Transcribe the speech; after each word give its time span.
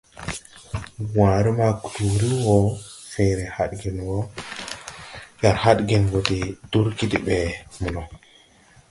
Wããre 1.13 1.49
ma 1.59 1.67
kluuri 1.83 2.29
wɔ 2.45 2.55
feere 3.11 3.43
hadgen 3.55 3.97
wɔ, 4.07 4.17
jar 5.41 5.55
hadgen 5.63 6.03
wɔ 6.11 6.19
de 6.29 6.37
durgi 6.71 7.05
de 7.11 7.17
ɓɛ 7.25 7.37
mono. 7.81 8.01